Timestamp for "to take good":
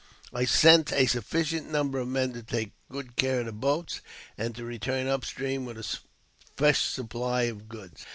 2.33-3.15